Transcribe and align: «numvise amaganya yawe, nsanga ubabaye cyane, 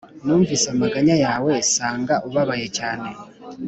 «numvise 0.23 0.65
amaganya 0.73 1.15
yawe, 1.25 1.51
nsanga 1.63 2.13
ubabaye 2.27 2.67
cyane, 2.77 3.07